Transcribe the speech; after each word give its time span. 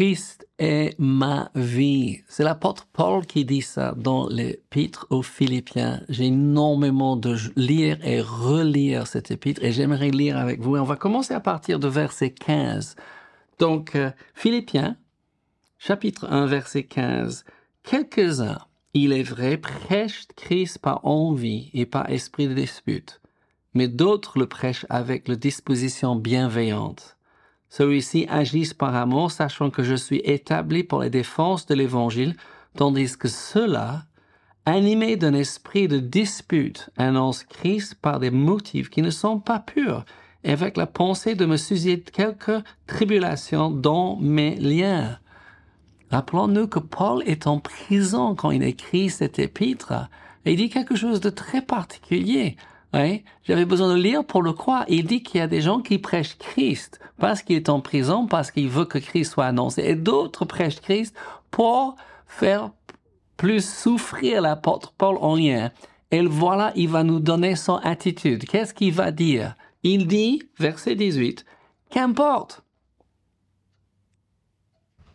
Christ 0.00 0.48
est 0.58 0.98
ma 0.98 1.50
vie. 1.54 2.22
C'est 2.26 2.42
l'apôtre 2.42 2.86
Paul 2.90 3.26
qui 3.26 3.44
dit 3.44 3.60
ça 3.60 3.92
dans 3.98 4.28
l'épître 4.28 5.06
aux 5.10 5.20
Philippiens. 5.20 6.00
J'ai 6.08 6.28
énormément 6.28 7.16
de 7.16 7.36
lire 7.54 7.98
et 8.02 8.22
relire 8.22 9.06
cet 9.06 9.30
épître 9.30 9.62
et 9.62 9.72
j'aimerais 9.72 10.08
lire 10.08 10.38
avec 10.38 10.62
vous. 10.62 10.74
on 10.76 10.84
va 10.84 10.96
commencer 10.96 11.34
à 11.34 11.40
partir 11.40 11.78
de 11.78 11.86
verset 11.86 12.30
15. 12.30 12.96
Donc, 13.58 13.94
euh, 13.94 14.10
Philippiens, 14.32 14.96
chapitre 15.76 16.26
1, 16.30 16.46
verset 16.46 16.84
15. 16.84 17.44
Quelques-uns, 17.82 18.60
il 18.94 19.12
est 19.12 19.22
vrai, 19.22 19.58
prêchent 19.58 20.28
Christ 20.34 20.78
par 20.78 21.04
envie 21.04 21.68
et 21.74 21.84
par 21.84 22.08
esprit 22.08 22.48
de 22.48 22.54
dispute, 22.54 23.20
mais 23.74 23.86
d'autres 23.86 24.38
le 24.38 24.46
prêchent 24.46 24.86
avec 24.88 25.28
la 25.28 25.36
disposition 25.36 26.16
bienveillante. 26.16 27.18
Celui-ci 27.70 28.26
agissent 28.28 28.74
par 28.74 28.94
amour, 28.96 29.30
sachant 29.30 29.70
que 29.70 29.84
je 29.84 29.94
suis 29.94 30.20
établi 30.24 30.82
pour 30.82 31.00
la 31.00 31.08
défense 31.08 31.66
de 31.66 31.74
l'Évangile, 31.74 32.34
tandis 32.76 33.16
que 33.16 33.28
ceux-là, 33.28 34.02
animés 34.66 35.16
d'un 35.16 35.34
esprit 35.34 35.86
de 35.86 35.98
dispute, 35.98 36.90
annoncent 36.96 37.44
Christ 37.48 37.94
par 37.94 38.18
des 38.18 38.30
motifs 38.30 38.90
qui 38.90 39.02
ne 39.02 39.10
sont 39.10 39.38
pas 39.38 39.60
purs, 39.60 40.04
avec 40.44 40.76
la 40.76 40.86
pensée 40.86 41.36
de 41.36 41.46
me 41.46 41.56
susciter 41.56 42.10
quelques 42.10 42.64
tribulations 42.88 43.70
dans 43.70 44.16
mes 44.16 44.56
liens. 44.56 45.18
Rappelons-nous 46.10 46.66
que 46.66 46.80
Paul 46.80 47.22
est 47.24 47.46
en 47.46 47.60
prison 47.60 48.34
quand 48.34 48.50
il 48.50 48.64
écrit 48.64 49.10
cet 49.10 49.38
épître, 49.38 49.92
et 50.44 50.52
il 50.52 50.56
dit 50.56 50.70
quelque 50.70 50.96
chose 50.96 51.20
de 51.20 51.30
très 51.30 51.62
particulier. 51.62 52.56
Oui, 52.92 53.24
j'avais 53.44 53.64
besoin 53.64 53.94
de 53.94 54.00
lire 54.00 54.24
pour 54.24 54.42
le 54.42 54.52
croire. 54.52 54.84
Il 54.88 55.06
dit 55.06 55.22
qu'il 55.22 55.38
y 55.38 55.42
a 55.42 55.46
des 55.46 55.60
gens 55.60 55.80
qui 55.80 55.98
prêchent 55.98 56.36
Christ 56.38 56.98
parce 57.18 57.42
qu'il 57.42 57.56
est 57.56 57.68
en 57.68 57.80
prison, 57.80 58.26
parce 58.26 58.50
qu'il 58.50 58.68
veut 58.68 58.84
que 58.84 58.98
Christ 58.98 59.32
soit 59.32 59.46
annoncé. 59.46 59.82
Et 59.82 59.94
d'autres 59.94 60.44
prêchent 60.44 60.80
Christ 60.80 61.14
pour 61.50 61.96
faire 62.26 62.72
plus 63.36 63.64
souffrir 63.64 64.42
l'apôtre 64.42 64.92
Paul 64.96 65.16
en 65.20 65.36
lien. 65.36 65.70
Et 66.10 66.26
voilà, 66.26 66.72
il 66.74 66.88
va 66.88 67.04
nous 67.04 67.20
donner 67.20 67.54
son 67.54 67.76
attitude. 67.76 68.44
Qu'est-ce 68.44 68.74
qu'il 68.74 68.92
va 68.92 69.12
dire? 69.12 69.54
Il 69.82 70.06
dit, 70.08 70.42
verset 70.58 70.96
18, 70.96 71.44
qu'importe. 71.90 72.64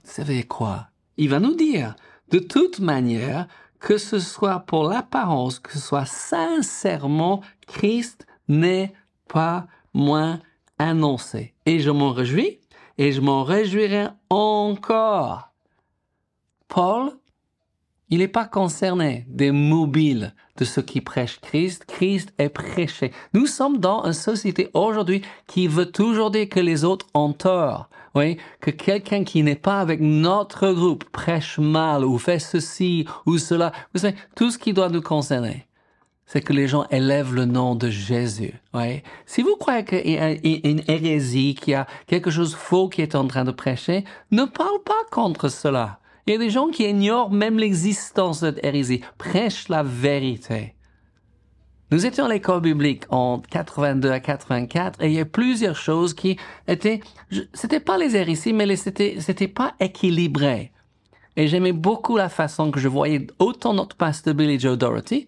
Vous 0.04 0.12
savez 0.12 0.44
quoi? 0.44 0.88
Il 1.18 1.30
va 1.30 1.40
nous 1.40 1.56
dire, 1.56 1.96
de 2.30 2.40
toute 2.40 2.80
manière, 2.80 3.48
que 3.86 4.00
ce 4.00 4.18
soit 4.18 4.62
pour 4.62 4.86
l'apparence, 4.86 5.60
que 5.60 5.72
ce 5.72 5.78
soit 5.78 6.08
sincèrement, 6.08 7.42
Christ 7.68 8.26
n'est 8.48 8.94
pas 9.28 9.68
moins 9.94 10.40
annoncé. 10.80 11.54
Et 11.68 11.78
je 11.78 11.92
m'en 11.92 12.12
réjouis, 12.12 12.60
et 12.98 13.12
je 13.12 13.22
m'en 13.22 13.44
réjouirai 13.44 14.08
encore. 14.32 15.52
Paul, 16.68 17.12
il 18.10 18.18
n'est 18.18 18.28
pas 18.28 18.46
concerné 18.46 19.28
des 19.30 19.52
mobiles 19.52 20.34
de 20.58 20.66
ceux 20.66 20.82
qui 20.82 21.00
prêchent 21.00 21.40
Christ. 21.40 21.86
Christ 21.86 22.34
est 22.40 22.50
prêché. 22.50 23.12
Nous 23.36 23.46
sommes 23.46 23.78
dans 23.78 24.04
une 24.04 24.14
société 24.14 24.72
aujourd'hui 24.74 25.22
qui 25.46 25.68
veut 25.68 25.92
toujours 25.92 26.32
dire 26.32 26.50
que 26.50 26.60
les 26.60 26.86
autres 26.86 27.06
ont 27.14 27.34
tort. 27.34 27.92
Oui, 28.16 28.38
que 28.62 28.72
quelqu'un 28.72 29.26
qui 29.26 29.44
n'est 29.44 29.56
pas 29.56 29.82
avec 29.82 30.00
notre 30.00 30.72
groupe 30.72 31.04
prêche 31.12 31.60
mal 31.60 32.06
ou 32.06 32.18
fait 32.18 32.40
ceci 32.40 33.06
ou 33.26 33.38
cela. 33.38 33.74
Vous 33.94 34.02
savez, 34.02 34.16
tout 34.36 34.52
ce 34.52 34.58
qui 34.58 34.72
doit 34.72 34.88
nous 34.88 35.02
concerner, 35.02 35.68
c'est 36.26 36.42
que 36.42 36.54
les 36.54 36.68
gens 36.68 36.86
élèvent 36.92 37.34
le 37.34 37.46
nom 37.46 37.76
de 37.76 37.90
Jésus. 37.90 38.54
Oui. 38.74 39.04
Si 39.26 39.42
vous 39.42 39.58
croyez 39.58 39.84
qu'il 39.84 40.12
y 40.12 40.18
a 40.18 40.32
une 40.32 40.82
hérésie, 40.88 41.56
qu'il 41.56 41.72
y 41.72 41.76
a 41.76 41.88
quelque 42.08 42.32
chose 42.32 42.52
de 42.52 42.58
faux 42.58 42.88
qui 42.88 43.02
est 43.02 43.16
en 43.16 43.28
train 43.28 43.44
de 43.44 43.52
prêcher, 43.52 44.06
ne 44.32 44.46
parle 44.46 44.82
pas 44.86 44.94
contre 45.12 45.50
cela. 45.50 46.00
Il 46.26 46.34
y 46.34 46.36
a 46.36 46.40
des 46.40 46.50
gens 46.50 46.70
qui 46.70 46.86
ignorent 46.86 47.32
même 47.32 47.60
l'existence 47.60 48.40
de 48.40 48.48
cette 48.48 48.66
hérésie. 48.66 49.02
Prêche 49.18 49.68
la 49.68 49.84
vérité. 49.84 50.75
Nous 51.92 52.06
étions 52.06 52.26
à 52.26 52.30
l'école 52.30 52.62
biblique 52.62 53.04
en 53.10 53.40
82 53.40 54.10
à 54.10 54.20
84 54.20 55.04
et 55.04 55.08
il 55.08 55.14
y 55.14 55.20
a 55.20 55.26
plusieurs 55.26 55.76
choses 55.76 56.16
qui 56.16 56.38
étaient, 56.68 57.00
c'était 57.54 57.80
pas 57.80 57.98
les 57.98 58.16
hérésies, 58.16 58.54
mais 58.54 58.76
c'était, 58.76 59.18
c'était 59.20 59.48
pas 59.48 59.76
équilibré. 59.80 60.72
Et 61.36 61.48
j'aimais 61.48 61.74
beaucoup 61.74 62.18
la 62.18 62.30
façon 62.30 62.72
que 62.72 62.80
je 62.80 62.88
voyais 62.88 63.28
autant 63.38 63.74
notre 63.74 63.96
pasteur 63.96 64.34
Billy 64.34 64.60
Joe 64.60 64.78
Doherty 64.78 65.28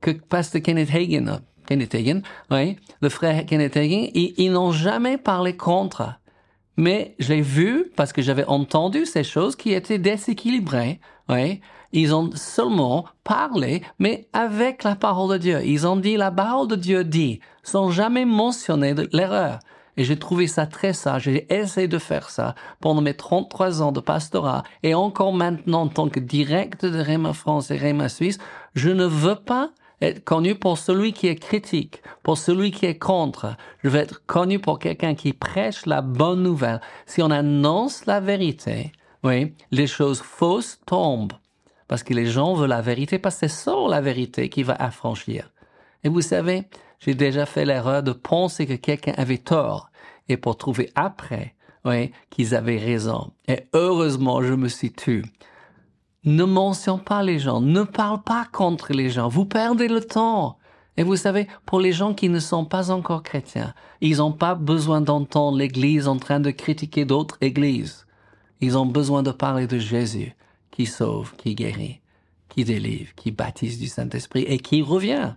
que 0.00 0.10
pasteur 0.10 0.62
Kenneth 0.62 0.92
Hagin, 0.92 1.40
Kenneth 1.66 1.94
Hagin, 1.94 2.22
oui, 2.50 2.76
le 3.00 3.08
frère 3.08 3.46
Kenneth 3.46 3.76
Hagin, 3.76 4.08
ils, 4.14 4.34
ils 4.36 4.50
n'ont 4.50 4.72
jamais 4.72 5.18
parlé 5.18 5.56
contre. 5.56 6.18
Mais 6.76 7.14
j'ai 7.20 7.42
vu, 7.42 7.92
parce 7.94 8.12
que 8.12 8.22
j'avais 8.22 8.46
entendu 8.46 9.06
ces 9.06 9.22
choses 9.22 9.54
qui 9.54 9.72
étaient 9.72 9.98
déséquilibrées, 9.98 11.00
oui, 11.28 11.60
ils 11.92 12.14
ont 12.14 12.30
seulement 12.34 13.04
parlé, 13.24 13.82
mais 13.98 14.28
avec 14.32 14.82
la 14.82 14.96
parole 14.96 15.32
de 15.32 15.38
Dieu. 15.38 15.60
Ils 15.64 15.86
ont 15.86 15.96
dit 15.96 16.16
la 16.16 16.30
parole 16.30 16.68
de 16.68 16.76
Dieu 16.76 17.04
dit, 17.04 17.40
sans 17.62 17.90
jamais 17.90 18.24
mentionner 18.24 18.94
l'erreur. 19.12 19.58
Et 19.96 20.04
j'ai 20.04 20.18
trouvé 20.18 20.46
ça 20.46 20.66
très 20.66 20.94
sage. 20.94 21.24
J'ai 21.24 21.52
essayé 21.52 21.86
de 21.86 21.98
faire 21.98 22.30
ça 22.30 22.54
pendant 22.80 23.02
mes 23.02 23.14
33 23.14 23.82
ans 23.82 23.92
de 23.92 24.00
pastorat 24.00 24.62
et 24.82 24.94
encore 24.94 25.34
maintenant 25.34 25.82
en 25.82 25.88
tant 25.88 26.08
que 26.08 26.20
direct 26.20 26.86
de 26.86 26.98
Réma 26.98 27.34
France 27.34 27.70
et 27.70 27.76
Réma 27.76 28.08
Suisse. 28.08 28.38
Je 28.74 28.88
ne 28.88 29.04
veux 29.04 29.36
pas 29.36 29.70
être 30.00 30.24
connu 30.24 30.54
pour 30.54 30.78
celui 30.78 31.12
qui 31.12 31.28
est 31.28 31.36
critique, 31.36 32.02
pour 32.22 32.38
celui 32.38 32.70
qui 32.70 32.86
est 32.86 32.98
contre. 32.98 33.54
Je 33.84 33.90
veux 33.90 34.00
être 34.00 34.24
connu 34.26 34.58
pour 34.58 34.78
quelqu'un 34.78 35.14
qui 35.14 35.34
prêche 35.34 35.84
la 35.84 36.00
bonne 36.00 36.42
nouvelle. 36.42 36.80
Si 37.06 37.22
on 37.22 37.30
annonce 37.30 38.06
la 38.06 38.20
vérité, 38.20 38.92
oui, 39.22 39.54
les 39.70 39.86
choses 39.86 40.20
fausses 40.20 40.80
tombent. 40.86 41.34
Parce 41.92 42.04
que 42.04 42.14
les 42.14 42.24
gens 42.24 42.54
veulent 42.54 42.70
la 42.70 42.80
vérité, 42.80 43.18
parce 43.18 43.34
que 43.34 43.40
c'est 43.40 43.54
seule 43.54 43.90
la 43.90 44.00
vérité 44.00 44.48
qui 44.48 44.62
va 44.62 44.72
affranchir. 44.76 45.50
Et 46.02 46.08
vous 46.08 46.22
savez, 46.22 46.64
j'ai 47.00 47.12
déjà 47.12 47.44
fait 47.44 47.66
l'erreur 47.66 48.02
de 48.02 48.12
penser 48.12 48.64
que 48.64 48.76
quelqu'un 48.76 49.12
avait 49.18 49.36
tort 49.36 49.90
et 50.30 50.38
pour 50.38 50.56
trouver 50.56 50.90
après, 50.94 51.54
oui, 51.84 52.10
qu'ils 52.30 52.54
avaient 52.54 52.78
raison. 52.78 53.30
Et 53.46 53.64
heureusement, 53.74 54.42
je 54.42 54.54
me 54.54 54.68
suis 54.68 54.90
tu. 54.90 55.22
Ne 56.24 56.44
mentionne 56.44 56.98
pas 56.98 57.22
les 57.22 57.38
gens, 57.38 57.60
ne 57.60 57.82
parle 57.82 58.22
pas 58.22 58.46
contre 58.50 58.94
les 58.94 59.10
gens, 59.10 59.28
vous 59.28 59.44
perdez 59.44 59.88
le 59.88 60.00
temps. 60.00 60.56
Et 60.96 61.02
vous 61.02 61.16
savez, 61.16 61.46
pour 61.66 61.78
les 61.78 61.92
gens 61.92 62.14
qui 62.14 62.30
ne 62.30 62.40
sont 62.40 62.64
pas 62.64 62.90
encore 62.90 63.22
chrétiens, 63.22 63.74
ils 64.00 64.16
n'ont 64.16 64.32
pas 64.32 64.54
besoin 64.54 65.02
d'entendre 65.02 65.58
l'Église 65.58 66.08
en 66.08 66.16
train 66.16 66.40
de 66.40 66.52
critiquer 66.52 67.04
d'autres 67.04 67.36
églises. 67.42 68.06
Ils 68.62 68.78
ont 68.78 68.86
besoin 68.86 69.22
de 69.22 69.30
parler 69.30 69.66
de 69.66 69.78
Jésus 69.78 70.34
qui 70.72 70.86
sauve, 70.86 71.34
qui 71.36 71.54
guérit, 71.54 72.00
qui 72.48 72.64
délivre, 72.64 73.14
qui 73.14 73.30
baptise 73.30 73.78
du 73.78 73.86
Saint-Esprit 73.86 74.42
et 74.42 74.58
qui 74.58 74.82
revient. 74.82 75.34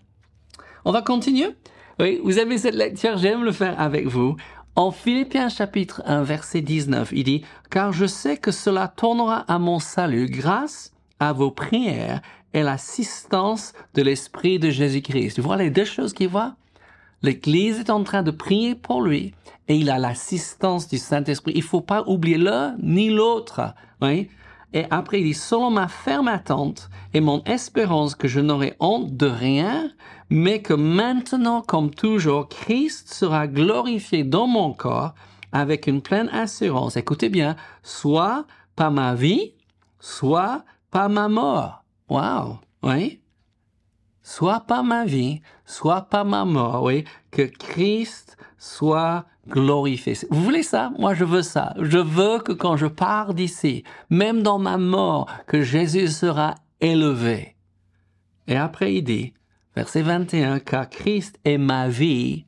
On 0.83 0.91
va 0.91 1.03
continuer? 1.03 1.55
Oui, 1.99 2.19
vous 2.23 2.39
avez 2.39 2.57
cette 2.57 2.75
lecture, 2.75 3.17
j'aime 3.17 3.43
le 3.43 3.51
faire 3.51 3.79
avec 3.79 4.07
vous. 4.07 4.35
En 4.75 4.91
Philippiens 4.91 5.47
chapitre 5.47 6.01
1 6.05 6.23
verset 6.23 6.61
19, 6.61 7.11
il 7.13 7.23
dit, 7.23 7.45
Car 7.69 7.93
je 7.93 8.05
sais 8.05 8.37
que 8.37 8.51
cela 8.51 8.87
tournera 8.87 9.45
à 9.47 9.59
mon 9.59 9.79
salut 9.79 10.25
grâce 10.25 10.91
à 11.19 11.31
vos 11.31 11.51
prières 11.51 12.21
et 12.53 12.63
l'assistance 12.63 13.73
de 13.93 14.01
l'Esprit 14.01 14.59
de 14.59 14.69
Jésus-Christ. 14.69 15.39
Vous 15.39 15.47
voyez 15.47 15.65
les 15.65 15.69
deux 15.69 15.85
choses 15.85 16.13
qu'il 16.13 16.29
voit? 16.29 16.55
L'Église 17.21 17.79
est 17.79 17.89
en 17.89 18.03
train 18.03 18.23
de 18.23 18.31
prier 18.31 18.75
pour 18.75 19.01
lui 19.01 19.33
et 19.67 19.75
il 19.77 19.89
a 19.89 19.97
l'assistance 19.97 20.87
du 20.87 20.97
Saint-Esprit. 20.97 21.53
Il 21.55 21.63
faut 21.63 21.81
pas 21.81 22.03
oublier 22.07 22.37
l'un 22.37 22.75
ni 22.81 23.09
l'autre. 23.09 23.73
Oui? 24.01 24.29
Et 24.73 24.85
après, 24.89 25.21
il 25.21 25.25
dit, 25.25 25.33
selon 25.33 25.71
ma 25.71 25.87
ferme 25.87 26.27
attente 26.27 26.89
et 27.13 27.21
mon 27.21 27.43
espérance 27.43 28.15
que 28.15 28.27
je 28.27 28.39
n'aurai 28.39 28.75
honte 28.79 29.15
de 29.15 29.27
rien, 29.27 29.91
mais 30.29 30.61
que 30.61 30.73
maintenant, 30.73 31.61
comme 31.61 31.91
toujours, 31.91 32.49
Christ 32.49 33.13
sera 33.13 33.47
glorifié 33.47 34.23
dans 34.23 34.47
mon 34.47 34.73
corps 34.73 35.13
avec 35.51 35.87
une 35.87 36.01
pleine 36.01 36.29
assurance. 36.29 36.97
Écoutez 36.97 37.29
bien, 37.29 37.55
soit 37.83 38.45
par 38.75 38.91
ma 38.91 39.15
vie, 39.15 39.53
soit 39.99 40.65
par 40.91 41.09
ma 41.09 41.29
mort. 41.29 41.83
Wow, 42.09 42.59
oui. 42.83 43.21
Soit 44.21 44.61
par 44.61 44.83
ma 44.83 45.05
vie, 45.05 45.41
soit 45.65 46.01
par 46.01 46.25
ma 46.25 46.45
mort, 46.45 46.83
oui. 46.83 47.05
Que 47.31 47.43
Christ 47.43 48.24
soit 48.65 49.25
glorifié. 49.47 50.17
Vous 50.31 50.43
voulez 50.43 50.63
ça? 50.63 50.91
Moi, 50.97 51.13
je 51.13 51.23
veux 51.23 51.43
ça. 51.43 51.73
Je 51.79 51.99
veux 51.99 52.39
que 52.39 52.51
quand 52.51 52.77
je 52.77 52.87
pars 52.87 53.33
d'ici, 53.33 53.83
même 54.09 54.41
dans 54.41 54.57
ma 54.57 54.77
mort, 54.77 55.27
que 55.45 55.61
Jésus 55.61 56.07
sera 56.07 56.55
élevé. 56.81 57.55
Et 58.47 58.55
après, 58.57 58.95
il 58.95 59.03
dit, 59.03 59.33
verset 59.75 60.01
21, 60.01 60.59
car 60.59 60.89
Christ 60.89 61.39
est 61.45 61.59
ma 61.59 61.87
vie 61.87 62.45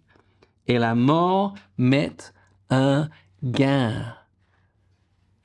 et 0.68 0.80
la 0.80 0.96
mort 0.96 1.54
m'est 1.78 2.34
un 2.72 3.10
gain. 3.44 4.16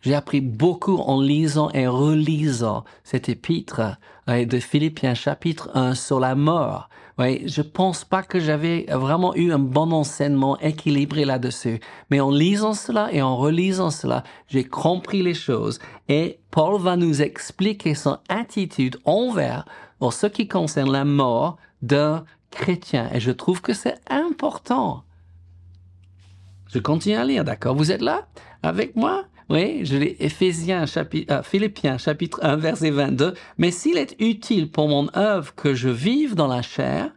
J'ai 0.00 0.14
appris 0.14 0.40
beaucoup 0.40 0.96
en 0.96 1.20
lisant 1.20 1.70
et 1.70 1.86
relisant 1.86 2.84
cet 3.04 3.28
épître 3.28 3.98
de 4.28 4.58
Philippiens 4.60 5.14
chapitre 5.14 5.70
1 5.74 5.94
sur 5.94 6.20
la 6.20 6.34
mort. 6.34 6.88
Oui, 7.18 7.42
je 7.46 7.60
pense 7.60 8.04
pas 8.04 8.22
que 8.22 8.40
j'avais 8.40 8.86
vraiment 8.88 9.34
eu 9.34 9.52
un 9.52 9.58
bon 9.58 9.92
enseignement 9.92 10.58
équilibré 10.60 11.24
là-dessus. 11.24 11.80
Mais 12.10 12.20
en 12.20 12.30
lisant 12.30 12.72
cela 12.72 13.12
et 13.12 13.20
en 13.20 13.36
relisant 13.36 13.90
cela, 13.90 14.24
j'ai 14.48 14.64
compris 14.64 15.22
les 15.22 15.34
choses. 15.34 15.78
Et 16.08 16.38
Paul 16.50 16.80
va 16.80 16.96
nous 16.96 17.20
expliquer 17.20 17.94
son 17.94 18.18
attitude 18.28 18.98
envers, 19.04 19.66
pour 19.98 20.12
ce 20.12 20.26
qui 20.26 20.48
concerne 20.48 20.90
la 20.90 21.04
mort 21.04 21.58
d'un 21.82 22.24
chrétien. 22.50 23.10
Et 23.12 23.20
je 23.20 23.30
trouve 23.30 23.60
que 23.60 23.74
c'est 23.74 23.98
important. 24.08 25.04
Je 26.68 26.78
continue 26.78 27.16
à 27.16 27.24
lire, 27.24 27.44
d'accord? 27.44 27.76
Vous 27.76 27.92
êtes 27.92 28.02
là 28.02 28.26
avec 28.62 28.96
moi? 28.96 29.24
Oui, 29.52 29.84
je 29.84 29.96
Éphésiens, 29.96 30.86
chapitre, 30.86 31.30
euh, 31.30 31.42
Philippiens, 31.42 31.98
chapitre 31.98 32.40
1, 32.42 32.56
verset 32.56 32.90
22. 32.90 33.34
Mais 33.58 33.70
s'il 33.70 33.98
est 33.98 34.18
utile 34.18 34.70
pour 34.70 34.88
mon 34.88 35.14
œuvre 35.14 35.54
que 35.54 35.74
je 35.74 35.90
vive 35.90 36.34
dans 36.34 36.46
la 36.46 36.62
chair, 36.62 37.10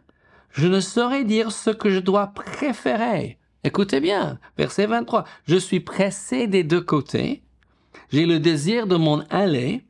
je 0.50 0.66
ne 0.66 0.80
saurais 0.80 1.24
dire 1.24 1.50
ce 1.50 1.70
que 1.70 1.88
je 1.88 1.98
dois 1.98 2.26
préférer. 2.26 3.38
Écoutez 3.64 4.00
bien, 4.00 4.38
verset 4.58 4.84
23. 4.84 5.24
Je 5.46 5.56
suis 5.56 5.80
pressé 5.80 6.46
des 6.46 6.62
deux 6.62 6.82
côtés. 6.82 7.42
J'ai 8.10 8.26
le 8.26 8.38
désir 8.38 8.86
de 8.86 8.96
m'en 8.96 9.20
aller 9.30 9.86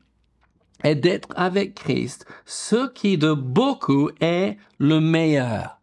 et 0.85 0.95
d'être 0.95 1.27
avec 1.35 1.75
Christ, 1.75 2.25
ce 2.45 2.87
qui 2.87 3.17
de 3.17 3.33
beaucoup 3.33 4.09
est 4.21 4.55
le 4.77 5.01
meilleur. 5.01 5.81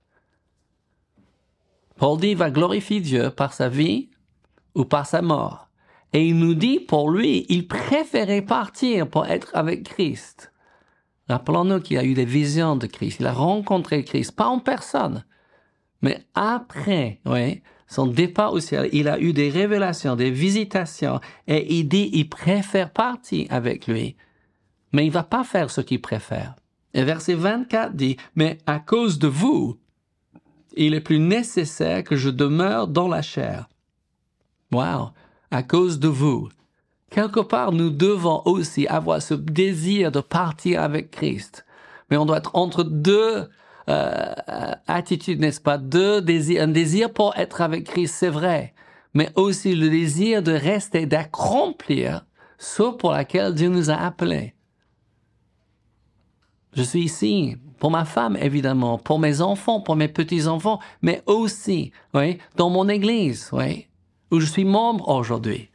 Paul 1.98 2.18
dit 2.18 2.34
va 2.34 2.50
glorifier 2.50 3.00
Dieu 3.00 3.28
par 3.28 3.52
sa 3.52 3.68
vie 3.68 4.08
ou 4.74 4.86
par 4.86 5.04
sa 5.04 5.20
mort. 5.20 5.63
Et 6.14 6.28
il 6.28 6.38
nous 6.38 6.54
dit, 6.54 6.78
pour 6.78 7.10
lui, 7.10 7.44
il 7.48 7.66
préférait 7.66 8.42
partir 8.42 9.10
pour 9.10 9.26
être 9.26 9.50
avec 9.52 9.82
Christ. 9.82 10.52
Rappelons-nous 11.28 11.80
qu'il 11.80 11.98
a 11.98 12.04
eu 12.04 12.14
des 12.14 12.24
visions 12.24 12.76
de 12.76 12.86
Christ. 12.86 13.18
Il 13.18 13.26
a 13.26 13.32
rencontré 13.32 14.04
Christ, 14.04 14.32
pas 14.32 14.46
en 14.46 14.60
personne, 14.60 15.24
mais 16.02 16.24
après, 16.34 17.20
oui, 17.26 17.62
son 17.88 18.06
départ 18.06 18.52
au 18.52 18.60
ciel, 18.60 18.88
il 18.92 19.08
a 19.08 19.18
eu 19.18 19.32
des 19.32 19.50
révélations, 19.50 20.16
des 20.16 20.30
visitations, 20.30 21.18
et 21.48 21.74
il 21.78 21.88
dit, 21.88 22.10
il 22.12 22.28
préfère 22.28 22.92
partir 22.92 23.46
avec 23.50 23.88
lui. 23.88 24.14
Mais 24.92 25.06
il 25.06 25.10
va 25.10 25.24
pas 25.24 25.42
faire 25.42 25.70
ce 25.70 25.80
qu'il 25.80 26.00
préfère. 26.00 26.54
Et 26.92 27.02
verset 27.02 27.34
24 27.34 27.94
dit, 27.94 28.16
mais 28.36 28.58
à 28.66 28.78
cause 28.78 29.18
de 29.18 29.26
vous, 29.26 29.80
il 30.76 30.94
est 30.94 31.00
plus 31.00 31.18
nécessaire 31.18 32.04
que 32.04 32.16
je 32.16 32.30
demeure 32.30 32.86
dans 32.86 33.08
la 33.08 33.22
chair. 33.22 33.68
Wow 34.70 35.10
à 35.54 35.62
cause 35.62 36.00
de 36.00 36.08
vous. 36.08 36.48
Quelque 37.10 37.38
part, 37.38 37.70
nous 37.70 37.90
devons 37.90 38.42
aussi 38.44 38.88
avoir 38.88 39.22
ce 39.22 39.34
désir 39.34 40.10
de 40.10 40.20
partir 40.20 40.82
avec 40.82 41.12
Christ. 41.12 41.64
Mais 42.10 42.16
on 42.16 42.26
doit 42.26 42.38
être 42.38 42.56
entre 42.56 42.82
deux 42.82 43.48
euh, 43.88 44.32
attitudes, 44.88 45.38
n'est-ce 45.38 45.60
pas? 45.60 45.78
Deux. 45.78 46.24
Un 46.58 46.68
désir 46.68 47.12
pour 47.12 47.36
être 47.36 47.60
avec 47.60 47.84
Christ, 47.84 48.16
c'est 48.18 48.30
vrai. 48.30 48.74
Mais 49.14 49.30
aussi 49.36 49.76
le 49.76 49.90
désir 49.90 50.42
de 50.42 50.50
rester, 50.50 51.06
d'accomplir 51.06 52.26
ce 52.58 52.90
pour 52.90 53.12
laquelle 53.12 53.54
Dieu 53.54 53.68
nous 53.68 53.90
a 53.90 53.94
appelés. 53.94 54.54
Je 56.72 56.82
suis 56.82 57.02
ici 57.04 57.56
pour 57.78 57.92
ma 57.92 58.04
femme, 58.04 58.36
évidemment, 58.40 58.98
pour 58.98 59.20
mes 59.20 59.40
enfants, 59.40 59.80
pour 59.80 59.94
mes 59.94 60.08
petits-enfants, 60.08 60.80
mais 61.00 61.22
aussi, 61.26 61.92
oui, 62.12 62.38
dans 62.56 62.70
mon 62.70 62.88
église, 62.88 63.50
oui 63.52 63.86
où 64.34 64.40
je 64.40 64.46
suis 64.46 64.64
membre 64.64 65.08
aujourd'hui. 65.08 65.70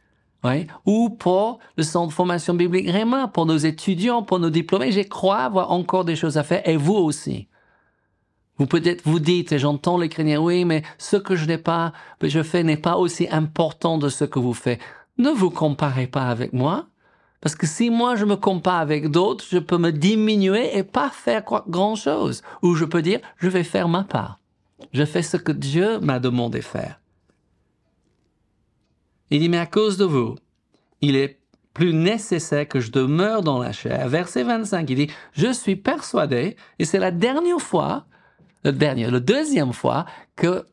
Ou 0.86 1.10
pour 1.10 1.58
le 1.76 1.82
centre 1.82 2.08
de 2.08 2.14
formation 2.14 2.54
biblique 2.54 2.88
Réma, 2.88 3.28
pour 3.28 3.46
nos 3.46 3.56
étudiants, 3.56 4.22
pour 4.22 4.38
nos 4.38 4.50
diplômés. 4.50 4.92
Je 4.92 5.00
crois 5.00 5.38
avoir 5.38 5.70
encore 5.70 6.04
des 6.04 6.16
choses 6.16 6.38
à 6.38 6.42
faire, 6.42 6.66
et 6.66 6.76
vous 6.76 6.94
aussi. 6.94 7.48
Vous 8.56 8.66
peut-être 8.66 9.02
vous 9.04 9.20
dites, 9.20 9.52
et 9.52 9.58
j'entends 9.58 9.98
les 9.98 10.36
oui, 10.36 10.64
mais 10.64 10.82
ce 10.98 11.16
que 11.16 11.34
je 11.34 11.46
n'ai 11.46 11.58
pas, 11.58 11.92
je 12.22 12.42
fais 12.42 12.62
n'est 12.62 12.76
pas 12.76 12.96
aussi 12.96 13.26
important 13.30 13.98
de 13.98 14.08
ce 14.08 14.24
que 14.24 14.38
vous 14.38 14.54
faites. 14.54 14.80
Ne 15.18 15.30
vous 15.30 15.50
comparez 15.50 16.06
pas 16.06 16.28
avec 16.28 16.52
moi. 16.52 16.86
Parce 17.40 17.54
que 17.54 17.66
si 17.66 17.88
moi 17.88 18.16
je 18.16 18.26
me 18.26 18.36
compare 18.36 18.80
avec 18.80 19.10
d'autres, 19.10 19.44
je 19.50 19.58
peux 19.58 19.78
me 19.78 19.92
diminuer 19.92 20.76
et 20.76 20.82
pas 20.82 21.08
faire 21.08 21.42
grand 21.68 21.94
chose. 21.94 22.42
Ou 22.60 22.74
je 22.74 22.84
peux 22.84 23.00
dire, 23.00 23.20
je 23.38 23.48
vais 23.48 23.64
faire 23.64 23.88
ma 23.88 24.04
part. 24.04 24.38
Je 24.92 25.04
fais 25.04 25.22
ce 25.22 25.38
que 25.38 25.52
Dieu 25.52 25.98
m'a 26.00 26.18
demandé 26.18 26.58
de 26.58 26.64
faire. 26.64 26.99
Il 29.30 29.40
dit, 29.40 29.48
mais 29.48 29.58
à 29.58 29.66
cause 29.66 29.96
de 29.96 30.04
vous, 30.04 30.36
il 31.00 31.16
est 31.16 31.38
plus 31.74 31.94
nécessaire 31.94 32.66
que 32.66 32.80
je 32.80 32.90
demeure 32.90 33.42
dans 33.42 33.58
la 33.58 33.72
chair. 33.72 34.08
Verset 34.08 34.42
25, 34.42 34.90
il 34.90 34.96
dit, 34.96 35.10
je 35.32 35.52
suis 35.52 35.76
persuadé, 35.76 36.56
et 36.78 36.84
c'est 36.84 36.98
la 36.98 37.10
dernière 37.10 37.60
fois, 37.60 38.06
le 38.64 38.72
dernier, 38.72 39.08
le 39.08 39.20
deuxième 39.20 39.72
fois 39.72 40.04
que 40.36 40.66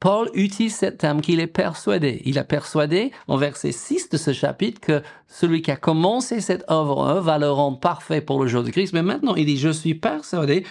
Paul 0.00 0.30
utilise 0.32 0.76
cet 0.76 0.98
terme 0.98 1.20
qu'il 1.20 1.40
est 1.40 1.46
persuadé. 1.46 2.22
Il 2.24 2.38
a 2.38 2.44
persuadé, 2.44 3.12
en 3.28 3.36
verset 3.36 3.70
6 3.70 4.08
de 4.08 4.16
ce 4.16 4.32
chapitre, 4.32 4.80
que 4.80 5.02
celui 5.28 5.60
qui 5.60 5.70
a 5.70 5.76
commencé 5.76 6.40
cette 6.40 6.68
œuvre 6.70 7.20
va 7.20 7.38
le 7.38 7.50
rendre 7.50 7.78
parfait 7.78 8.22
pour 8.22 8.42
le 8.42 8.48
jour 8.48 8.62
de 8.62 8.70
Christ. 8.70 8.94
Mais 8.94 9.02
maintenant, 9.02 9.34
il 9.34 9.44
dit, 9.44 9.58
je 9.58 9.68
suis 9.68 9.94
persuadé 9.94 10.64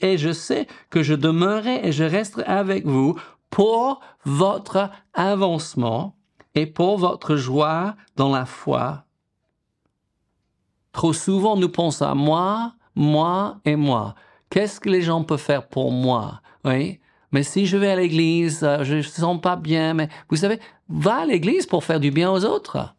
et 0.00 0.16
je 0.16 0.30
sais 0.30 0.68
que 0.90 1.02
je 1.02 1.14
demeurerai 1.14 1.88
et 1.88 1.92
je 1.92 2.04
resterai 2.04 2.44
avec 2.44 2.86
vous 2.86 3.18
pour 3.50 4.00
votre 4.24 4.90
avancement 5.12 6.14
et 6.58 6.66
pour 6.66 6.98
votre 6.98 7.36
joie 7.36 7.94
dans 8.16 8.30
la 8.30 8.44
foi. 8.44 9.04
Trop 10.92 11.12
souvent, 11.12 11.56
nous 11.56 11.68
pensons 11.68 12.06
à 12.06 12.14
moi, 12.14 12.72
moi 12.96 13.60
et 13.64 13.76
moi. 13.76 14.16
Qu'est-ce 14.50 14.80
que 14.80 14.88
les 14.88 15.02
gens 15.02 15.22
peuvent 15.22 15.38
faire 15.38 15.68
pour 15.68 15.92
moi? 15.92 16.40
Oui? 16.64 16.98
Mais 17.30 17.44
si 17.44 17.66
je 17.66 17.76
vais 17.76 17.90
à 17.90 17.96
l'église, 17.96 18.64
euh, 18.64 18.82
je 18.82 18.96
ne 18.96 19.02
sens 19.02 19.40
pas 19.40 19.54
bien, 19.54 19.94
mais 19.94 20.08
vous 20.28 20.36
savez, 20.36 20.58
va 20.88 21.18
à 21.18 21.26
l'église 21.26 21.66
pour 21.66 21.84
faire 21.84 22.00
du 22.00 22.10
bien 22.10 22.32
aux 22.32 22.44
autres. 22.44 22.94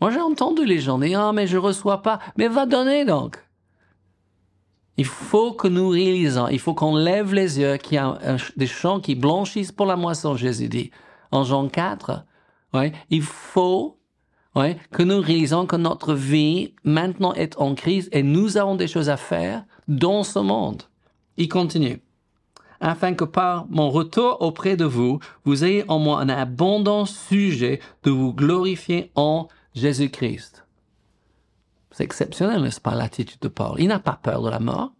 Moi, 0.00 0.10
j'ai 0.10 0.20
entendu 0.20 0.64
les 0.64 0.80
gens 0.80 0.98
dire, 0.98 1.20
ah, 1.20 1.32
mais 1.32 1.46
je 1.46 1.58
reçois 1.58 2.02
pas. 2.02 2.18
Mais 2.36 2.48
va 2.48 2.66
donner 2.66 3.04
donc. 3.04 3.36
Il 4.96 5.04
faut 5.04 5.52
que 5.52 5.68
nous 5.68 5.90
réalisons, 5.90 6.48
il 6.48 6.58
faut 6.58 6.74
qu'on 6.74 6.96
lève 6.96 7.32
les 7.34 7.60
yeux 7.60 7.76
qu'il 7.76 7.94
y 7.94 7.98
a 7.98 8.18
des 8.56 8.66
champs 8.66 8.98
qui 8.98 9.14
blanchissent 9.14 9.72
pour 9.72 9.86
la 9.86 9.96
moisson, 9.96 10.34
Jésus 10.34 10.68
dit. 10.68 10.90
En 11.30 11.44
Jean 11.44 11.68
4, 11.68 12.24
Il 13.10 13.22
faut 13.22 13.98
que 14.90 15.02
nous 15.02 15.20
réalisons 15.20 15.66
que 15.66 15.76
notre 15.76 16.14
vie 16.14 16.74
maintenant 16.84 17.32
est 17.34 17.56
en 17.58 17.74
crise 17.74 18.08
et 18.12 18.22
nous 18.22 18.56
avons 18.56 18.74
des 18.74 18.88
choses 18.88 19.08
à 19.08 19.16
faire 19.16 19.64
dans 19.88 20.22
ce 20.22 20.38
monde. 20.38 20.82
Il 21.36 21.48
continue. 21.48 22.00
Afin 22.80 23.14
que 23.14 23.24
par 23.24 23.66
mon 23.68 23.90
retour 23.90 24.38
auprès 24.40 24.76
de 24.76 24.86
vous, 24.86 25.20
vous 25.44 25.64
ayez 25.64 25.84
en 25.88 25.98
moi 25.98 26.20
un 26.20 26.28
abondant 26.28 27.04
sujet 27.04 27.80
de 28.04 28.10
vous 28.10 28.32
glorifier 28.32 29.12
en 29.14 29.48
Jésus-Christ. 29.74 30.64
C'est 31.90 32.04
exceptionnel, 32.04 32.62
n'est-ce 32.62 32.80
pas, 32.80 32.94
l'attitude 32.94 33.40
de 33.40 33.48
Paul? 33.48 33.76
Il 33.78 33.88
n'a 33.88 33.98
pas 33.98 34.18
peur 34.22 34.42
de 34.42 34.48
la 34.48 34.60
mort. 34.60 34.92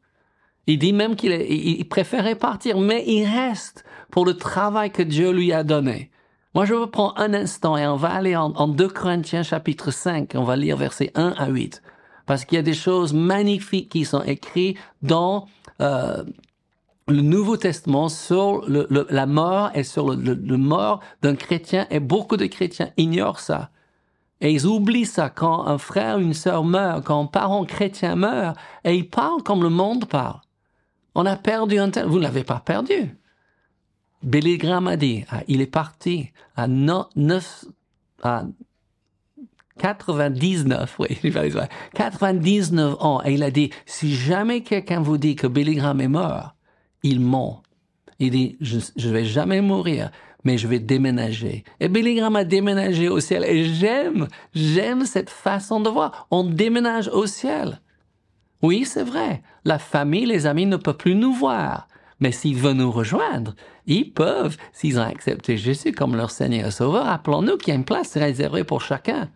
Il 0.66 0.78
dit 0.78 0.92
même 0.92 1.16
qu'il 1.16 1.32
il 1.32 1.88
préférait 1.88 2.34
partir, 2.34 2.78
mais 2.78 3.02
il 3.06 3.24
reste 3.24 3.84
pour 4.10 4.26
le 4.26 4.36
travail 4.36 4.90
que 4.90 5.02
Dieu 5.02 5.32
lui 5.32 5.52
a 5.52 5.64
donné. 5.64 6.10
Moi, 6.54 6.64
je 6.64 6.75
veux 6.75 6.88
prendre 6.88 7.14
un 7.16 7.33
instant 7.33 7.76
et 7.76 7.87
on 7.87 7.97
va 7.97 8.11
aller 8.11 8.35
en, 8.35 8.66
2 8.66 8.88
Corinthiens 8.88 9.45
chapitre 9.45 9.92
5, 9.92 10.33
on 10.35 10.42
va 10.42 10.57
lire 10.57 10.76
versets 10.76 11.12
1 11.14 11.35
à 11.38 11.49
8, 11.49 11.80
parce 12.26 12.45
qu'il 12.45 12.57
y 12.57 12.59
a 12.59 12.62
des 12.62 12.75
choses 12.75 13.12
magnifiques 13.12 13.88
qui 13.88 14.04
sont 14.04 14.23
écrites 14.23 14.76
dans 15.02 15.47
euh, 15.80 16.25
le 17.07 17.23
Nouveau 17.23 17.57
Testament 17.57 18.09
sur 18.09 18.64
la 18.69 19.26
mort 19.26 19.71
et 19.75 19.85
sur 19.85 20.11
le, 20.11 20.35
le 20.35 20.57
mort 20.57 21.00
d'un 21.23 21.37
chrétien, 21.37 21.87
et 21.90 22.00
beaucoup 22.00 22.37
de 22.37 22.47
chrétiens 22.47 22.90
ignorent 22.97 23.40
ça. 23.40 23.71
Et 24.40 24.52
ils 24.52 24.66
oublient 24.66 25.07
ça 25.07 25.28
quand 25.28 25.66
un 25.66 25.78
frère 25.78 26.16
ou 26.16 26.21
une 26.21 26.35
sœur 26.35 26.64
meurt, 26.64 27.04
quand 27.04 27.23
un 27.23 27.26
parent 27.26 27.64
chrétien 27.64 28.16
meurt, 28.16 28.57
et 28.85 28.97
ils 28.97 29.09
parlent 29.09 29.42
comme 29.45 29.62
le 29.62 29.69
monde 29.69 30.07
parle. 30.07 30.40
On 31.14 31.26
a 31.26 31.37
perdu 31.37 31.78
un 31.78 31.90
tel. 31.90 32.07
Vous 32.07 32.19
ne 32.19 32.23
l'avez 32.23 32.45
pas 32.45 32.61
perdu. 32.64 33.16
Billy 34.22 34.58
Graham 34.58 34.86
a 34.86 34.96
dit, 34.96 35.24
ah, 35.30 35.42
il 35.48 35.60
est 35.60 35.66
parti 35.66 36.30
à, 36.56 36.68
9, 36.68 37.64
à 38.22 38.44
99, 39.78 40.96
oui, 40.98 41.18
99 41.94 42.96
ans, 43.00 43.22
et 43.24 43.32
il 43.34 43.42
a 43.42 43.50
dit, 43.50 43.70
si 43.86 44.14
jamais 44.14 44.62
quelqu'un 44.62 45.00
vous 45.00 45.16
dit 45.16 45.36
que 45.36 45.46
Billy 45.46 45.76
Graham 45.76 46.00
est 46.00 46.08
mort, 46.08 46.54
il 47.02 47.20
ment. 47.20 47.62
Il 48.18 48.32
dit, 48.32 48.58
je 48.60 48.76
ne 48.76 49.12
vais 49.12 49.24
jamais 49.24 49.62
mourir, 49.62 50.10
mais 50.44 50.58
je 50.58 50.68
vais 50.68 50.78
déménager. 50.78 51.64
Et 51.80 51.88
Billy 51.88 52.16
Graham 52.16 52.36
a 52.36 52.44
déménagé 52.44 53.08
au 53.08 53.20
ciel, 53.20 53.44
et 53.44 53.64
j'aime, 53.64 54.28
j'aime 54.54 55.06
cette 55.06 55.30
façon 55.30 55.80
de 55.80 55.88
voir. 55.88 56.26
On 56.30 56.44
déménage 56.44 57.08
au 57.08 57.26
ciel. 57.26 57.80
Oui, 58.62 58.84
c'est 58.84 59.04
vrai. 59.04 59.42
La 59.64 59.78
famille, 59.78 60.26
les 60.26 60.44
amis 60.44 60.66
ne 60.66 60.76
peuvent 60.76 60.98
plus 60.98 61.14
nous 61.14 61.32
voir. 61.32 61.88
Mais 62.20 62.32
s'ils 62.32 62.56
veulent 62.56 62.76
nous 62.76 62.92
rejoindre, 62.92 63.54
ils 63.86 64.12
peuvent, 64.12 64.56
s'ils 64.72 64.98
ont 64.98 65.02
accepté 65.02 65.56
Jésus 65.56 65.92
comme 65.92 66.16
leur 66.16 66.30
Seigneur 66.30 66.68
et 66.68 66.70
Sauveur. 66.70 67.06
Rappelons-nous 67.06 67.56
qu'il 67.56 67.68
y 67.68 67.72
a 67.72 67.78
une 67.78 67.84
place 67.84 68.16
réservée 68.16 68.64
pour 68.64 68.82
chacun. 68.82 69.30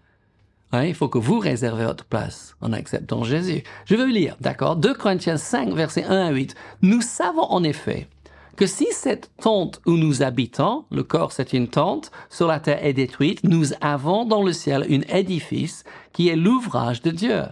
Hein, 0.73 0.85
il 0.85 0.95
faut 0.95 1.09
que 1.09 1.19
vous 1.19 1.39
réservez 1.39 1.85
votre 1.85 2.05
place 2.05 2.57
en 2.61 2.73
acceptant 2.73 3.23
Jésus. 3.23 3.63
Je 3.85 3.95
veux 3.95 4.09
lire, 4.09 4.37
d'accord? 4.41 4.77
2 4.77 4.95
Corinthiens 4.95 5.37
5, 5.37 5.73
versets 5.73 6.05
1 6.05 6.27
à 6.27 6.31
8. 6.31 6.55
Nous 6.83 7.01
savons 7.01 7.45
en 7.45 7.63
effet 7.63 8.09
que 8.57 8.67
si 8.67 8.87
cette 8.91 9.31
tente 9.41 9.81
où 9.87 9.93
nous 9.93 10.23
habitons, 10.23 10.85
le 10.91 11.03
corps 11.03 11.33
c'est 11.33 11.53
une 11.53 11.69
tente, 11.69 12.11
sur 12.29 12.47
la 12.47 12.61
terre 12.61 12.85
est 12.85 12.93
détruite, 12.93 13.45
nous 13.45 13.73
avons 13.81 14.25
dans 14.25 14.43
le 14.43 14.53
ciel 14.53 14.87
un 14.91 15.17
édifice 15.17 15.85
qui 16.13 16.29
est 16.29 16.37
l'ouvrage 16.37 17.03
de 17.03 17.11
Dieu, 17.11 17.43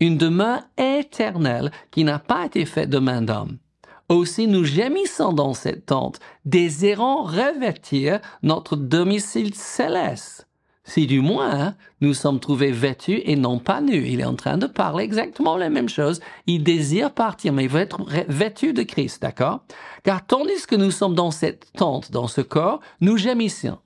une 0.00 0.18
demeure 0.18 0.62
éternelle 0.78 1.70
qui 1.90 2.04
n'a 2.04 2.18
pas 2.18 2.46
été 2.46 2.64
faite 2.64 2.90
de 2.90 2.98
main 2.98 3.22
d'homme. 3.22 3.58
Aussi 4.12 4.46
nous 4.46 4.64
gémissons 4.64 5.32
dans 5.32 5.54
cette 5.54 5.86
tente, 5.86 6.20
désirant 6.44 7.22
revêtir 7.22 8.20
notre 8.42 8.76
domicile 8.76 9.54
céleste 9.54 10.46
si 10.84 11.06
du 11.06 11.20
moins 11.20 11.50
hein, 11.50 11.74
nous 12.00 12.12
sommes 12.12 12.40
trouvés 12.40 12.72
vêtus 12.72 13.22
et 13.24 13.36
non 13.36 13.58
pas 13.58 13.80
nus. 13.80 14.04
Il 14.08 14.20
est 14.20 14.24
en 14.24 14.34
train 14.34 14.58
de 14.58 14.66
parler 14.66 15.04
exactement 15.04 15.56
la 15.56 15.70
même 15.70 15.88
chose. 15.88 16.20
Il 16.46 16.64
désire 16.64 17.12
partir, 17.12 17.52
mais 17.52 17.72
être 17.74 18.00
vêtu 18.28 18.72
de 18.72 18.82
Christ, 18.82 19.22
d'accord? 19.22 19.64
Car 20.02 20.26
tandis 20.26 20.66
que 20.66 20.74
nous 20.74 20.90
sommes 20.90 21.14
dans 21.14 21.30
cette 21.30 21.72
tente, 21.72 22.10
dans 22.10 22.26
ce 22.26 22.40
corps, 22.40 22.80
nous 23.00 23.16
gémissons, 23.16 23.78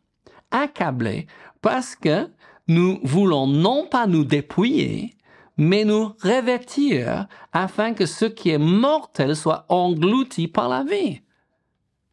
accablés, 0.50 1.26
parce 1.60 1.96
que 1.96 2.28
nous 2.66 2.98
voulons 3.02 3.46
non 3.46 3.86
pas 3.86 4.06
nous 4.06 4.24
dépouiller, 4.24 5.14
mais 5.56 5.84
nous 5.84 6.12
revêtir 6.22 7.26
afin 7.52 7.94
que 7.94 8.06
ce 8.06 8.24
qui 8.24 8.50
est 8.50 8.58
mortel 8.58 9.36
soit 9.36 9.64
englouti 9.68 10.48
par 10.48 10.68
la 10.68 10.84
vie. 10.84 11.20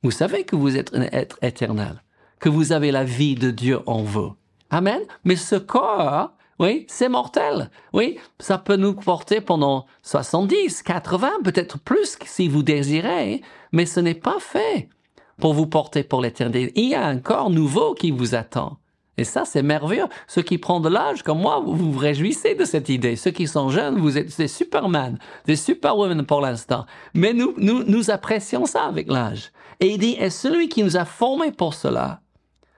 Vous 0.02 0.12
savez 0.12 0.44
que 0.44 0.56
vous 0.56 0.78
êtes 0.78 0.94
un 0.94 1.04
être 1.12 1.38
éternel, 1.42 2.04
que 2.40 2.50
vous 2.50 2.72
avez 2.72 2.92
la 2.92 3.04
vie 3.04 3.36
de 3.36 3.52
Dieu 3.52 3.80
en 3.86 4.04
vous. 4.04 4.36
Amen. 4.70 5.02
Mais 5.24 5.36
ce 5.36 5.56
corps, 5.56 6.32
oui, 6.60 6.86
c'est 6.88 7.10
mortel. 7.10 7.70
Oui, 7.94 8.18
ça 8.40 8.58
peut 8.58 8.76
nous 8.76 8.94
porter 8.94 9.42
pendant 9.42 9.86
70, 10.04 10.84
80, 10.84 11.32
peut-être 11.44 11.80
plus 11.80 12.18
si 12.26 12.48
vous 12.48 12.64
désirez, 12.64 13.42
mais 13.72 13.86
ce 13.86 14.00
n'est 14.00 14.14
pas 14.14 14.40
fait 14.40 14.90
pour 15.40 15.54
vous 15.54 15.68
porter 15.68 16.04
pour 16.04 16.22
l'éternité. 16.22 16.72
Il 16.76 16.90
y 16.90 16.96
a 16.96 17.06
un 17.06 17.18
corps 17.18 17.50
nouveau 17.50 17.94
qui 17.94 18.12
vous 18.12 18.36
attend. 18.36 18.78
Et 19.18 19.24
ça, 19.24 19.46
c'est 19.46 19.62
merveilleux. 19.62 20.08
Ceux 20.28 20.42
qui 20.42 20.58
prennent 20.58 20.82
de 20.82 20.90
l'âge, 20.90 21.22
comme 21.22 21.40
moi, 21.40 21.62
vous 21.64 21.76
vous 21.76 21.98
réjouissez 21.98 22.56
de 22.56 22.66
cette 22.66 22.90
idée. 22.90 23.16
Ceux 23.16 23.32
qui 23.32 23.48
sont 23.48 23.70
jeunes, 23.70 24.00
vous 24.00 24.18
êtes 24.18 24.36
des 24.38 24.48
Superman, 24.48 25.20
des 25.46 25.56
Superwomen 25.56 26.26
pour 26.26 26.42
l'instant. 26.42 26.86
Mais 27.14 27.34
nous, 27.34 27.54
nous, 27.58 27.84
nous 27.84 28.10
apprécions 28.10 28.66
ça 28.66 28.86
avec 28.86 29.12
l'âge. 29.12 29.52
Et 29.80 29.92
il 29.92 30.00
dit, 30.00 30.16
et 30.20 30.32
celui 30.32 30.68
qui 30.68 30.84
nous 30.84 30.98
a 30.98 31.06
formés 31.06 31.52
pour 31.52 31.76
cela, 31.76 32.22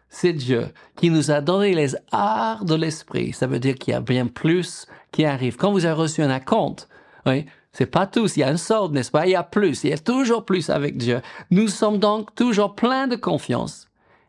c'est 0.10 0.34
Dieu 0.34 0.68
qui 0.96 1.10
nous 1.10 1.32
a 1.32 1.42
donné 1.42 1.74
les 1.74 1.96
arts 2.12 2.66
de 2.66 2.76
l'esprit. 2.76 3.34
Ça 3.34 3.48
veut 3.48 3.60
dire 3.60 3.76
qu'il 3.76 3.94
y 3.94 3.98
a 3.98 4.02
bien 4.02 4.28
plus 4.28 4.88
qui 5.12 5.26
arrive. 5.26 5.56
Quand 5.56 5.72
vous 5.72 5.86
avez 5.86 5.94
reçu 5.94 6.22
un 6.22 6.30
acompte, 6.30 6.90
oui, 7.26 7.46
c'est 7.72 7.86
pas 7.86 8.08
tous. 8.08 8.38
Il 8.38 8.42
y 8.42 8.44
a 8.44 8.50
un 8.50 8.58
sort, 8.58 8.92
n'est-ce 8.92 9.12
pas? 9.12 9.26
Il 9.26 9.32
y 9.32 9.36
a 9.36 9.44
plus. 9.44 9.84
Il 9.84 9.90
y 9.90 9.94
a 9.94 9.98
toujours 9.98 10.46
plus 10.46 10.70
avec 10.70 10.98
Dieu. 10.98 11.22
Nous 11.52 11.68
sommes 11.68 11.98
donc 11.98 12.34
toujours 12.36 12.76
pleins 12.76 13.08
de 13.08 13.16
confiance. 13.16 13.88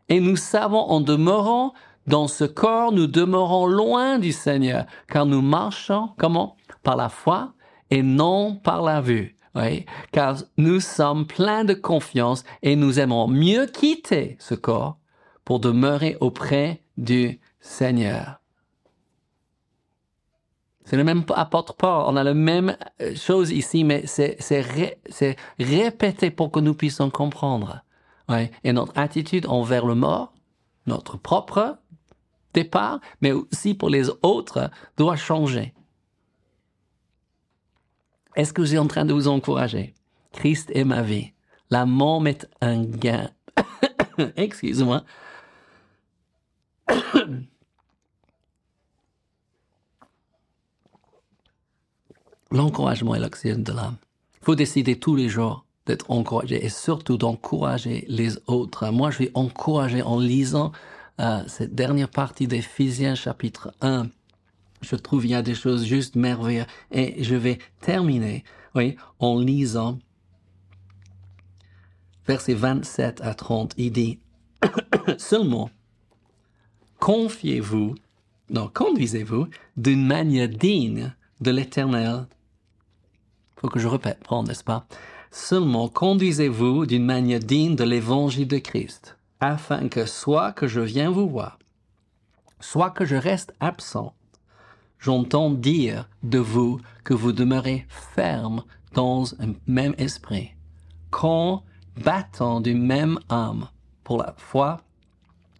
Et 0.09 0.19
nous 0.19 0.35
savons 0.35 0.79
en 0.79 1.01
demeurant 1.01 1.73
dans 2.07 2.27
ce 2.27 2.45
corps, 2.45 2.93
nous 2.93 3.07
demeurons 3.07 3.67
loin 3.67 4.17
du 4.17 4.31
Seigneur, 4.31 4.85
car 5.09 5.25
nous 5.25 5.41
marchons, 5.41 6.09
comment? 6.17 6.55
Par 6.81 6.95
la 6.95 7.09
foi 7.09 7.53
et 7.89 8.01
non 8.01 8.55
par 8.55 8.81
la 8.81 9.01
vue. 9.01 9.37
Oui, 9.55 9.85
car 10.11 10.37
nous 10.57 10.79
sommes 10.79 11.25
pleins 11.25 11.65
de 11.65 11.73
confiance 11.73 12.43
et 12.61 12.75
nous 12.75 12.99
aimons 12.99 13.27
mieux 13.27 13.65
quitter 13.65 14.37
ce 14.39 14.53
corps 14.53 14.99
pour 15.43 15.59
demeurer 15.59 16.15
auprès 16.21 16.83
du 16.97 17.39
Seigneur. 17.59 18.39
C'est 20.85 20.95
le 20.95 21.03
même 21.03 21.25
apôtre 21.35 21.73
Paul. 21.75 22.05
On 22.07 22.15
a 22.15 22.23
la 22.23 22.33
même 22.33 22.77
euh, 23.01 23.13
chose 23.15 23.51
ici, 23.51 23.83
mais 23.83 24.05
c'est 24.05 25.35
répété 25.59 26.31
pour 26.31 26.51
que 26.51 26.61
nous 26.61 26.75
puissions 26.75 27.09
comprendre. 27.09 27.83
Ouais. 28.29 28.51
Et 28.63 28.71
notre 28.71 28.97
attitude 28.97 29.47
envers 29.47 29.85
le 29.85 29.95
mort, 29.95 30.33
notre 30.85 31.17
propre 31.17 31.79
départ, 32.57 32.99
mais 33.21 33.31
aussi 33.31 33.73
pour 33.75 33.89
les 33.89 34.09
autres, 34.21 34.71
doit 34.97 35.15
changer. 35.15 35.73
Est-ce 38.35 38.51
que 38.53 38.61
vous 38.61 38.73
êtes 38.73 38.79
en 38.79 38.87
train 38.87 39.05
de 39.05 39.13
vous 39.13 39.27
encourager? 39.27 39.93
Christ 40.31 40.71
est 40.73 40.83
ma 40.83 41.01
vie. 41.01 41.33
La 41.69 41.85
mort 41.85 42.25
est 42.27 42.47
un 42.61 42.83
gain. 42.83 43.29
Excuse-moi. 44.35 45.03
L'encouragement 52.51 53.13
est 53.15 53.19
l'oxygène 53.19 53.63
de 53.63 53.73
l'âme. 53.73 53.97
Il 54.41 54.45
faut 54.45 54.55
décider 54.55 54.97
tous 54.97 55.15
les 55.15 55.29
jours 55.29 55.65
d'être 55.85 56.09
encouragé 56.09 56.63
et 56.63 56.69
surtout 56.69 57.17
d'encourager 57.17 58.05
les 58.07 58.37
autres. 58.47 58.89
Moi, 58.91 59.11
je 59.11 59.15
suis 59.15 59.31
encouragé 59.33 60.01
en 60.01 60.19
lisant 60.19 60.71
euh, 61.19 61.43
cette 61.47 61.73
dernière 61.73 62.09
partie 62.09 62.47
d'Éphésiens 62.47 63.15
chapitre 63.15 63.73
1. 63.81 64.07
Je 64.81 64.95
trouve 64.95 65.25
il 65.25 65.31
y 65.31 65.35
a 65.35 65.41
des 65.41 65.55
choses 65.55 65.85
juste 65.85 66.15
merveilleuses 66.15 66.67
et 66.91 67.23
je 67.23 67.35
vais 67.35 67.57
terminer, 67.81 68.43
oui, 68.75 68.95
en 69.19 69.39
lisant 69.39 69.97
versets 72.27 72.53
27 72.53 73.21
à 73.21 73.33
30. 73.33 73.73
Il 73.77 73.91
dit, 73.91 74.19
seulement 75.17 75.71
confiez-vous, 76.99 77.95
non, 78.49 78.69
conduisez-vous 78.73 79.47
d'une 79.75 80.05
manière 80.05 80.49
digne 80.49 81.13
de 81.41 81.51
l'éternel. 81.51 82.27
Faut 83.55 83.69
que 83.69 83.79
je 83.79 83.87
répète, 83.87 84.19
n'est-ce 84.45 84.63
pas? 84.63 84.87
Seulement 85.31 85.89
conduisez-vous 85.89 86.85
d'une 86.85 87.05
manière 87.05 87.39
digne 87.39 87.75
de 87.75 87.83
l'évangile 87.83 88.47
de 88.47 88.59
Christ, 88.59 89.16
afin 89.39 89.87
que 89.87 90.05
soit 90.05 90.51
que 90.51 90.67
je 90.67 90.81
viens 90.81 91.11
vous 91.11 91.29
voir, 91.29 91.59
soit 92.59 92.91
que 92.91 93.05
je 93.05 93.15
reste 93.15 93.53
absent, 93.59 94.13
j'entends 94.99 95.51
dire 95.51 96.09
de 96.23 96.39
vous 96.39 96.79
que 97.03 97.13
vous 97.13 97.31
demeurez 97.31 97.85
ferme 97.89 98.63
dans 98.93 99.33
un 99.35 99.53
même 99.67 99.95
esprit, 99.97 100.51
combattant 101.11 102.61
d'une 102.61 102.83
même 102.83 103.19
âme 103.29 103.67
pour 104.03 104.17
la 104.17 104.33
foi 104.37 104.81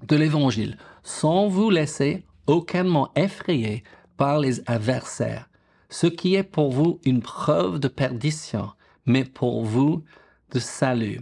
de 0.08 0.16
l'évangile, 0.16 0.78
sans 1.04 1.48
vous 1.48 1.70
laisser 1.70 2.26
aucunement 2.48 3.12
effrayer 3.16 3.84
par 4.16 4.40
les 4.40 4.62
adversaires, 4.70 5.50
ce 5.90 6.08
qui 6.08 6.36
est 6.36 6.44
pour 6.44 6.72
vous 6.72 7.00
une 7.06 7.22
preuve 7.22 7.80
de 7.80 7.88
perdition, 7.88 8.72
mais 9.06 9.24
pour 9.24 9.64
vous 9.64 10.04
de 10.52 10.60
salut. 10.60 11.22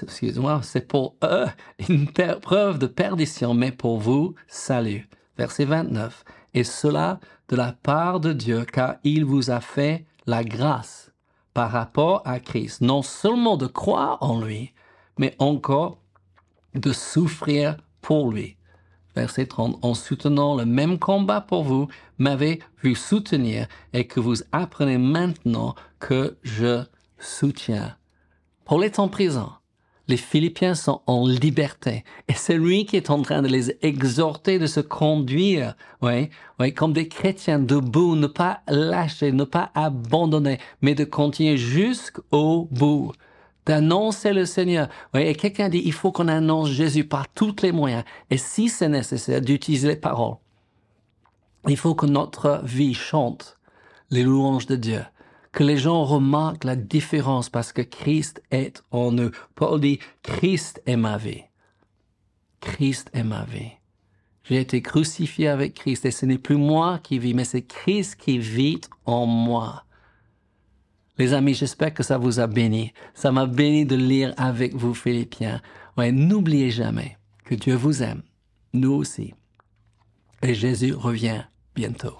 Excusez-moi, 0.00 0.60
c'est 0.62 0.86
pour 0.86 1.16
eux 1.22 1.46
une 1.88 2.08
preuve 2.40 2.78
de 2.78 2.86
perdition, 2.86 3.54
mais 3.54 3.72
pour 3.72 3.98
vous 3.98 4.34
salut. 4.46 5.08
Verset 5.36 5.64
29. 5.64 6.24
Et 6.54 6.64
cela 6.64 7.20
de 7.48 7.56
la 7.56 7.72
part 7.72 8.20
de 8.20 8.32
Dieu, 8.32 8.64
car 8.64 8.96
il 9.04 9.24
vous 9.24 9.50
a 9.50 9.60
fait 9.60 10.06
la 10.26 10.44
grâce 10.44 11.10
par 11.54 11.70
rapport 11.70 12.22
à 12.24 12.40
Christ, 12.40 12.80
non 12.80 13.02
seulement 13.02 13.56
de 13.56 13.66
croire 13.66 14.18
en 14.20 14.40
lui, 14.40 14.72
mais 15.18 15.34
encore 15.38 15.98
de 16.74 16.92
souffrir 16.92 17.76
pour 18.00 18.30
lui 18.30 18.56
verset 19.14 19.46
30, 19.46 19.78
en 19.82 19.94
soutenant 19.94 20.54
le 20.56 20.64
même 20.64 20.98
combat 20.98 21.40
pour 21.40 21.64
vous, 21.64 21.88
m'avez 22.18 22.60
vu 22.82 22.94
soutenir 22.94 23.66
et 23.92 24.06
que 24.06 24.20
vous 24.20 24.36
apprenez 24.52 24.98
maintenant 24.98 25.74
que 25.98 26.36
je 26.42 26.82
soutiens. 27.18 27.96
Paul 28.64 28.84
est 28.84 28.98
en 28.98 29.08
prison. 29.08 29.50
Les 30.08 30.16
Philippiens 30.16 30.74
sont 30.74 31.00
en 31.06 31.26
liberté. 31.26 32.04
Et 32.28 32.32
c'est 32.34 32.56
lui 32.56 32.86
qui 32.86 32.96
est 32.96 33.10
en 33.10 33.22
train 33.22 33.40
de 33.40 33.48
les 33.48 33.76
exhorter 33.82 34.58
de 34.58 34.66
se 34.66 34.80
conduire, 34.80 35.74
oui, 36.00 36.28
oui, 36.58 36.74
comme 36.74 36.92
des 36.92 37.08
chrétiens 37.08 37.60
debout, 37.60 38.16
ne 38.16 38.26
pas 38.26 38.62
lâcher, 38.66 39.32
ne 39.32 39.44
pas 39.44 39.70
abandonner, 39.74 40.58
mais 40.80 40.94
de 40.94 41.04
continuer 41.04 41.56
jusqu'au 41.56 42.68
bout 42.70 43.12
d'annoncer 43.64 44.32
le 44.32 44.44
Seigneur. 44.44 44.88
Oui, 45.14 45.22
et 45.22 45.34
quelqu'un 45.34 45.68
dit, 45.68 45.82
il 45.84 45.92
faut 45.92 46.10
qu'on 46.10 46.28
annonce 46.28 46.70
Jésus 46.70 47.04
par 47.04 47.28
tous 47.28 47.62
les 47.62 47.72
moyens. 47.72 48.04
Et 48.30 48.38
si 48.38 48.68
c'est 48.68 48.88
nécessaire 48.88 49.40
d'utiliser 49.40 49.88
les 49.88 49.96
paroles, 49.96 50.36
il 51.68 51.76
faut 51.76 51.94
que 51.94 52.06
notre 52.06 52.60
vie 52.64 52.94
chante 52.94 53.56
les 54.10 54.24
louanges 54.24 54.66
de 54.66 54.76
Dieu. 54.76 55.02
Que 55.52 55.64
les 55.64 55.76
gens 55.76 56.04
remarquent 56.04 56.64
la 56.64 56.76
différence 56.76 57.50
parce 57.50 57.72
que 57.72 57.82
Christ 57.82 58.42
est 58.50 58.82
en 58.90 59.16
eux. 59.18 59.32
Paul 59.54 59.80
dit, 59.80 59.98
Christ 60.22 60.82
est 60.86 60.96
ma 60.96 61.18
vie. 61.18 61.42
Christ 62.60 63.10
est 63.12 63.24
ma 63.24 63.44
vie. 63.44 63.72
J'ai 64.44 64.60
été 64.60 64.82
crucifié 64.82 65.48
avec 65.48 65.74
Christ 65.74 66.06
et 66.06 66.10
ce 66.10 66.26
n'est 66.26 66.38
plus 66.38 66.56
moi 66.56 66.98
qui 67.02 67.18
vis, 67.18 67.34
mais 67.34 67.44
c'est 67.44 67.62
Christ 67.62 68.16
qui 68.16 68.38
vit 68.38 68.80
en 69.04 69.26
moi. 69.26 69.84
Les 71.18 71.34
amis, 71.34 71.54
j'espère 71.54 71.92
que 71.92 72.02
ça 72.02 72.18
vous 72.18 72.40
a 72.40 72.46
béni. 72.46 72.92
Ça 73.14 73.30
m'a 73.30 73.46
béni 73.46 73.84
de 73.84 73.94
lire 73.94 74.34
avec 74.36 74.74
vous 74.74 74.94
Philippiens. 74.94 75.60
Ouais, 75.96 76.10
n'oubliez 76.10 76.70
jamais 76.70 77.18
que 77.44 77.54
Dieu 77.54 77.74
vous 77.74 78.02
aime, 78.02 78.22
nous 78.72 78.92
aussi. 78.92 79.34
Et 80.42 80.54
Jésus 80.54 80.94
revient 80.94 81.44
bientôt. 81.74 82.16